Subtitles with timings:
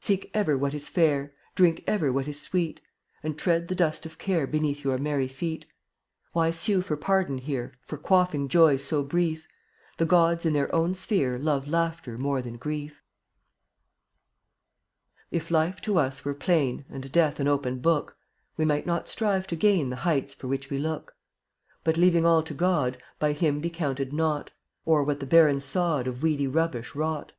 [0.00, 2.80] Seek ever what is fair, Drink ever what is sweet,
[3.22, 5.66] And tread the dust of care Beneath your merry feet.
[6.32, 9.46] Why sue for pardon here For quaffing joy so brief?
[9.98, 13.02] The gods in their own sphere Love Laughter more than Grief.
[15.34, 16.48] 0Utt0 &}\\IClY ^^ e to us were V^
[16.78, 20.32] n „And death an open book, (JvC/ We might not strive to gain The heights
[20.32, 21.14] for which we look,
[21.84, 24.50] But, leaving all to God, By Him be counted nought,
[24.86, 27.32] Or what the barren sod Of weedy rubbish wrought.